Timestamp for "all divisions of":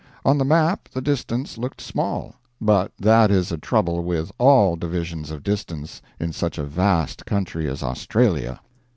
4.39-5.43